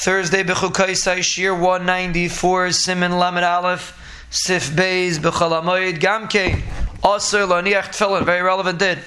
[0.00, 6.62] Thursday Bechukaisai Shir 194 Siman Lamed Aleph Sif Beis Bechalamoid Gamke
[7.04, 9.00] Aser Laniach Tefillin very relevant did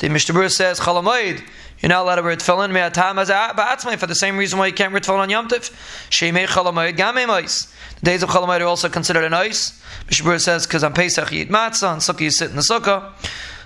[0.00, 1.40] the Mishnah says Chalamoid
[1.78, 4.72] you're not allowed to wear tefillin me'atam as ba'atzmai for the same reason why you
[4.72, 5.70] can't wear tefillin on Yom Tiv.
[6.10, 7.72] Shemei chalamayid gamei mais.
[8.00, 9.80] The days of chalamayid are also considered an ice.
[10.06, 13.12] Mishabur says because on Pesach you eat matzah, on Sukkah you sit in the Sukkah.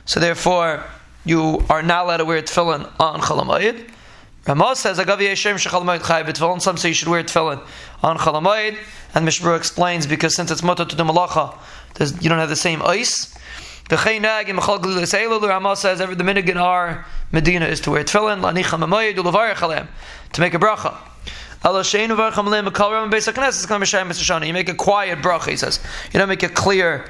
[0.05, 0.85] So therefore
[1.25, 3.91] you are not allowed to wear tefillin on chalamayid.
[4.47, 6.63] Ramos says, Agav Yeshem Shechalamayit Chai B'Tefillin.
[6.63, 7.61] Some say you should wear tefillin
[8.03, 8.79] on Chalamayit.
[9.15, 11.57] And Mishbur explains because since it's mutter to do malacha,
[12.23, 13.35] you don't have the same ice.
[13.89, 17.81] The Chaynag and Mechal Galilas Eilu, Ramos says, every the minhag in our Medina is
[17.81, 19.89] to wear tefillin, Lanicha Mamayid, Ulavarech Alem,
[20.33, 20.97] to make a bracha.
[21.65, 21.73] You
[24.53, 25.81] make a quiet bracha, he says.
[26.13, 27.07] You don't make a clear,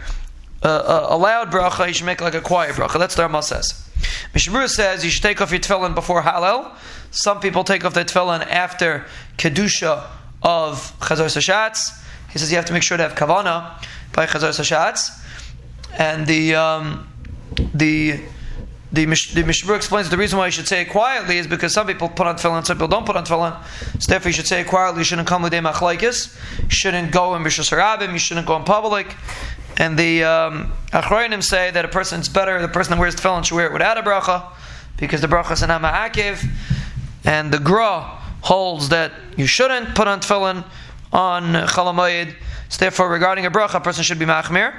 [0.63, 2.99] uh, uh, a loud bracha, you should make like a quiet bracha.
[2.99, 3.86] That's what Ramos says.
[4.35, 6.75] Mishabur says you should take off your tefillin before Hallel.
[7.11, 9.07] Some people take off their tefillin after
[9.39, 10.07] kedusha
[10.43, 12.03] of chazar sashatz.
[12.31, 15.23] He says you have to make sure to have kavana by chazar sashatz.
[15.99, 17.09] And the um,
[17.75, 18.21] the
[18.93, 21.87] the, the Mishabur explains the reason why you should say it quietly is because some
[21.87, 23.57] people put on tefillin, some people don't put on tefillin.
[24.01, 25.01] So therefore, you should say it quietly.
[25.01, 26.35] You shouldn't come with a machlaikis.
[26.63, 28.13] You shouldn't go in bishus harabim.
[28.13, 29.15] You shouldn't go in public.
[29.79, 33.57] And the um, Achroinim say that a person's better, the person that wears tefillin should
[33.57, 34.51] wear it without a bracha,
[34.97, 36.49] because the bracha is an ma'akiv.
[37.25, 38.01] And the Gra
[38.43, 40.65] holds that you shouldn't put on tefillin
[41.13, 42.35] on chalamayid.
[42.69, 44.75] So therefore, regarding a bracha, a person should be machmir.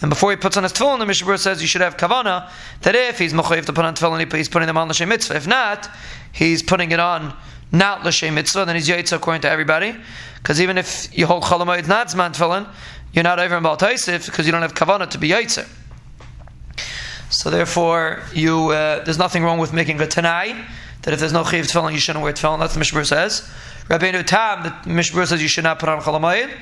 [0.00, 2.50] And before he puts on his tefillin, the Mishabur says you should have kavana
[2.82, 5.36] that if he's mechayiv to put on tefillin, he's putting them on l'shem mitzvah.
[5.36, 5.88] If not,
[6.32, 7.34] he's putting it on
[7.72, 8.64] not l'shem mitzvah.
[8.64, 9.96] Then he's yaitza according to everybody.
[10.36, 12.68] Because even if you hold chalamayid not zman tefillin,
[13.12, 15.68] you're not over in Baal because you don't have kavana to be yaitzer.
[17.30, 20.54] So therefore, you uh, there's nothing wrong with making a tanai
[21.02, 22.58] that if there's no chiv tefillin, you shouldn't wear tefillin.
[22.58, 23.48] That's the Mishbur says.
[23.88, 26.52] Rabbeinu Tam, the Mishbur says you should not put on chalamayid.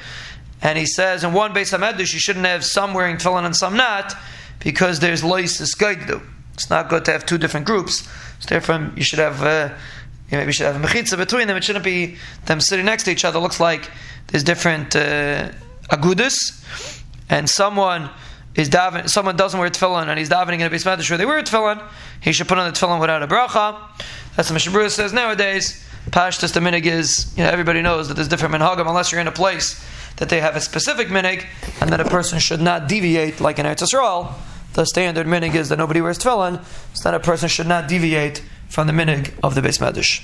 [0.63, 3.77] And he says in one base Hamedush, you shouldn't have some wearing tefillin and some
[3.77, 4.15] not,
[4.59, 6.23] because there's loisis gaiddu.
[6.55, 8.07] It's not good to have two different groups.
[8.41, 9.43] So therefore, you should have.
[9.43, 9.75] Uh,
[10.31, 11.57] you maybe should have a mechitza between them.
[11.57, 13.39] It shouldn't be them sitting next to each other.
[13.39, 13.91] It looks like
[14.29, 14.95] there's different.
[14.95, 15.51] Uh,
[15.91, 18.11] agudis, and someone
[18.55, 21.27] is davening, someone doesn't wear tefillin and he's davening in a base medrash where they
[21.27, 21.83] wear tefillin,
[22.21, 23.79] he should put on the tefillin without a bracha.
[24.37, 25.85] That's what Mishabura says nowadays.
[26.11, 29.29] Pashtus the minig is, you know, everybody knows that there's different minhagim unless you're in
[29.29, 29.85] a place
[30.17, 31.47] that they have a specific minig,
[31.81, 34.35] and that a person should not deviate like in Eretz Yisrael.
[34.75, 36.63] The standard minig is that nobody wears tefillin,
[36.95, 40.23] so that a person should not deviate from the minig of the base medrash.